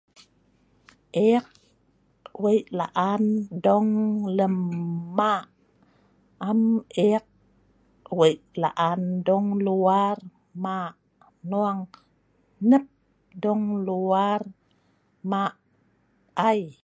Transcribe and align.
ek 1.31 1.45
weik 2.43 2.65
la'an 2.79 3.23
dong 3.65 3.91
lem 4.37 4.55
ma' 5.17 5.45
am 6.49 6.61
ek 7.11 7.23
weik 8.19 8.41
la'an 8.63 9.01
dong 9.27 9.47
luar 9.65 10.17
ma' 10.63 10.91
hnung 11.49 11.81
nep 12.69 12.85
dong 13.43 13.63
luar 13.87 14.41
ma' 15.31 15.53
ai 16.49 16.61